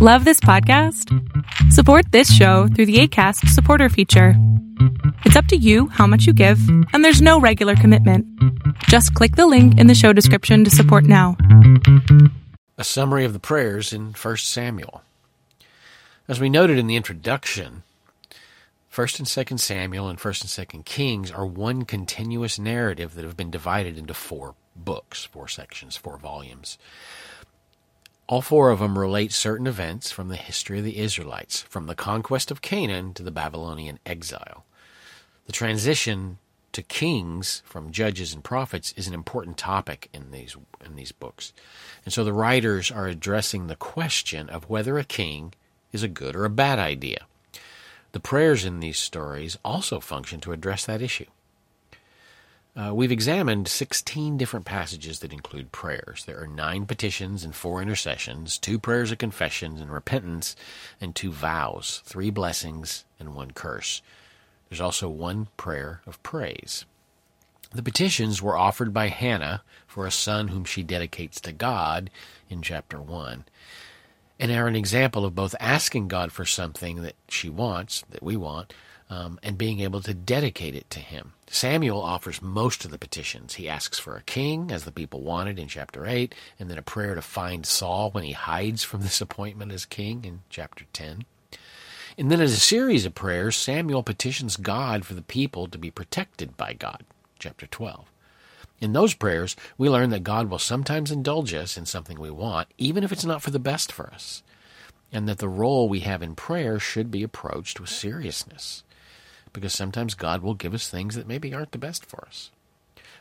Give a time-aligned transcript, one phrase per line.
[0.00, 1.12] Love this podcast?
[1.72, 4.34] Support this show through the ACAST supporter feature.
[5.24, 6.60] It's up to you how much you give,
[6.92, 8.24] and there's no regular commitment.
[8.84, 11.36] Just click the link in the show description to support now.
[12.76, 15.02] A summary of the prayers in 1 Samuel.
[16.28, 17.82] As we noted in the introduction,
[18.92, 23.36] 1st and 2nd Samuel and 1st and 2nd Kings are one continuous narrative that have
[23.36, 26.78] been divided into four books, four sections, four volumes.
[28.28, 31.94] All four of them relate certain events from the history of the Israelites, from the
[31.94, 34.66] conquest of Canaan to the Babylonian exile.
[35.46, 36.36] The transition
[36.72, 41.54] to kings from judges and prophets is an important topic in these in these books.
[42.04, 45.54] And so the writers are addressing the question of whether a king
[45.90, 47.26] is a good or a bad idea.
[48.12, 51.26] The prayers in these stories also function to address that issue.
[52.78, 56.24] Uh, we've examined 16 different passages that include prayers.
[56.24, 60.54] There are nine petitions and four intercessions, two prayers of confession and repentance,
[61.00, 64.00] and two vows, three blessings and one curse.
[64.68, 66.84] There's also one prayer of praise.
[67.74, 72.10] The petitions were offered by Hannah for a son whom she dedicates to God
[72.48, 73.44] in chapter 1,
[74.38, 78.36] and are an example of both asking God for something that she wants, that we
[78.36, 78.72] want,
[79.10, 81.32] um, and being able to dedicate it to him.
[81.48, 83.54] Samuel offers most of the petitions.
[83.54, 86.82] He asks for a king, as the people wanted in chapter 8, and then a
[86.82, 91.24] prayer to find Saul when he hides from this appointment as king in chapter 10.
[92.18, 95.90] And then, as a series of prayers, Samuel petitions God for the people to be
[95.90, 97.04] protected by God,
[97.38, 98.10] chapter 12.
[98.80, 102.68] In those prayers, we learn that God will sometimes indulge us in something we want,
[102.78, 104.42] even if it's not for the best for us,
[105.12, 108.84] and that the role we have in prayer should be approached with seriousness
[109.52, 112.50] because sometimes God will give us things that maybe aren't the best for us.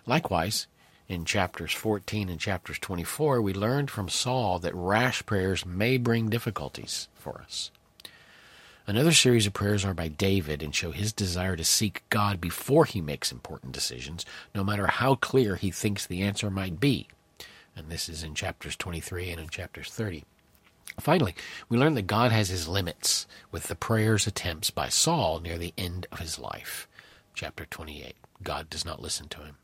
[0.05, 0.67] Likewise,
[1.07, 6.29] in chapters 14 and chapters 24, we learned from Saul that rash prayers may bring
[6.29, 7.71] difficulties for us.
[8.89, 12.85] Another series of prayers are by David and show his desire to seek God before
[12.85, 17.09] he makes important decisions, no matter how clear he thinks the answer might be.
[17.75, 20.23] And this is in chapters 23 and in chapters 30.
[21.01, 21.35] Finally,
[21.67, 25.73] we learn that God has his limits with the prayers attempts by Saul near the
[25.77, 26.87] end of his life.
[27.33, 28.15] Chapter 28.
[28.41, 29.57] God does not listen to him.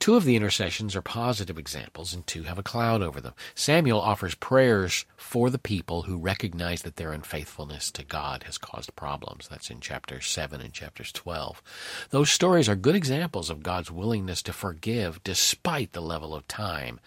[0.00, 3.34] Two of the intercessions are positive examples, and two have a cloud over them.
[3.54, 8.96] Samuel offers prayers for the people who recognize that their unfaithfulness to God has caused
[8.96, 9.46] problems.
[9.46, 11.62] That's in chapter 7 and chapters 12.
[12.08, 16.98] Those stories are good examples of God's willingness to forgive despite the level of time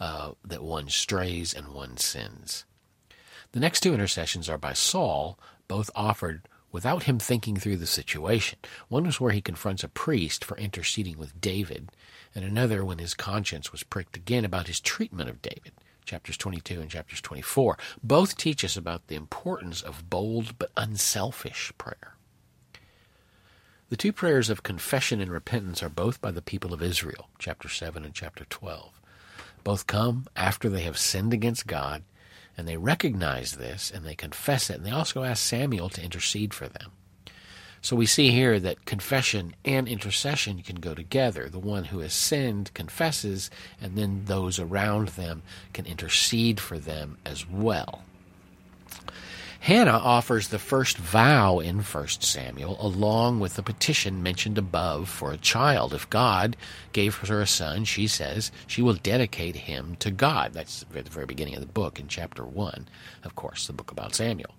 [0.00, 2.64] uh, that one strays and one sins.
[3.52, 5.38] The next two intercessions are by Saul,
[5.68, 8.58] both offered without him thinking through the situation.
[8.88, 11.90] One was where he confronts a priest for interceding with David,
[12.34, 15.72] and another when his conscience was pricked again about his treatment of David.
[16.04, 17.78] Chapters 22 and chapters 24.
[18.02, 22.16] Both teach us about the importance of bold but unselfish prayer.
[23.90, 27.68] The two prayers of confession and repentance are both by the people of Israel, chapter
[27.68, 29.00] 7 and chapter 12.
[29.64, 32.02] Both come after they have sinned against God,
[32.60, 36.52] and they recognize this and they confess it, and they also ask Samuel to intercede
[36.52, 36.92] for them.
[37.80, 41.48] So we see here that confession and intercession can go together.
[41.48, 43.50] The one who has sinned confesses,
[43.80, 48.02] and then those around them can intercede for them as well.
[49.60, 55.32] Hannah offers the first vow in 1 Samuel, along with the petition mentioned above for
[55.32, 55.92] a child.
[55.92, 56.56] If God
[56.92, 60.54] gave her a son, she says she will dedicate him to God.
[60.54, 62.88] That's at the very beginning of the book in chapter 1,
[63.22, 64.54] of course, the book about Samuel.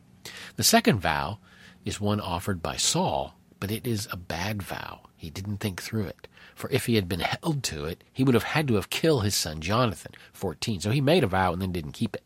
[0.55, 1.39] The second vow
[1.83, 5.01] is one offered by Saul, but it is a bad vow.
[5.17, 6.27] He didn't think through it.
[6.53, 9.23] For if he had been held to it, he would have had to have killed
[9.23, 10.81] his son Jonathan, 14.
[10.81, 12.23] So he made a vow and then didn't keep it.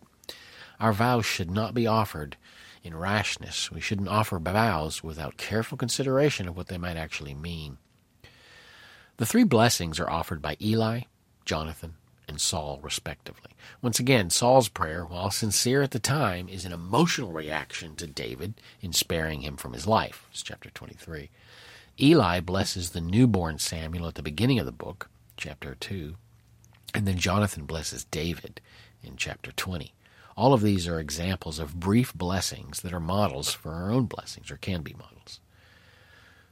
[0.80, 2.38] Our vows should not be offered
[2.84, 3.72] in rashness.
[3.72, 7.78] We shouldn't offer vows without careful consideration of what they might actually mean.
[9.18, 11.02] The three blessings are offered by Eli,
[11.46, 11.96] Jonathan,
[12.28, 13.52] and Saul, respectively.
[13.82, 18.56] Once again, Saul's prayer, while sincere at the time, is an emotional reaction to David
[18.82, 20.28] in sparing him from his life.
[20.32, 21.30] It's chapter 23.
[22.00, 26.16] Eli blesses the newborn Samuel at the beginning of the book, chapter 2,
[26.94, 28.60] and then Jonathan blesses David
[29.02, 29.94] in chapter 20.
[30.38, 34.52] All of these are examples of brief blessings that are models for our own blessings,
[34.52, 35.40] or can be models.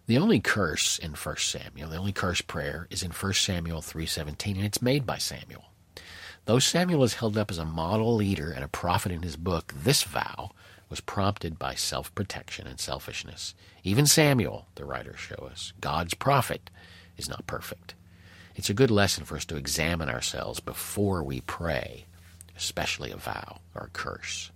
[0.06, 4.56] The only curse in 1 Samuel, the only curse prayer, is in 1 Samuel 3.17,
[4.56, 5.66] and it's made by Samuel.
[6.46, 9.74] Though Samuel is held up as a model leader and a prophet in his book,
[9.76, 10.52] this vow
[10.90, 13.54] was prompted by self-protection and selfishness.
[13.84, 16.70] Even Samuel, the writers show us, God's prophet,
[17.18, 17.96] is not perfect.
[18.56, 22.06] It's a good lesson for us to examine ourselves before we pray
[22.56, 24.52] especially a vow or a curse.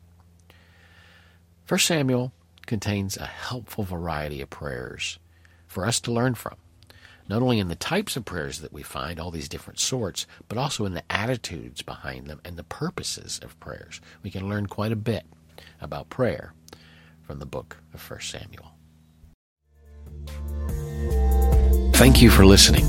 [1.68, 2.32] 1 Samuel
[2.66, 5.20] contains a helpful variety of prayers
[5.66, 6.56] for us to learn from,
[7.28, 10.58] not only in the types of prayers that we find, all these different sorts, but
[10.58, 14.00] also in the attitudes behind them and the purposes of prayers.
[14.24, 15.26] We can learn quite a bit
[15.82, 16.54] about prayer
[17.24, 18.72] from the book of 1 Samuel.
[21.94, 22.86] Thank you for listening.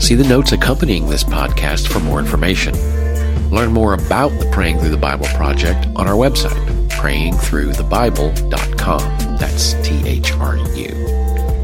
[0.00, 2.74] See the notes accompanying this podcast for more information.
[3.50, 6.54] Learn more about the Praying Through the Bible project on our website,
[6.88, 9.00] prayingthruthebible.com.
[9.38, 10.88] That's T H R U.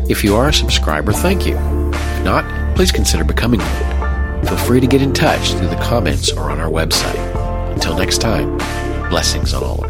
[0.09, 1.57] If you are a subscriber, thank you.
[1.57, 4.45] If not, please consider becoming one.
[4.47, 7.73] Feel free to get in touch through the comments or on our website.
[7.73, 8.59] Until next time,
[9.09, 9.86] blessings on all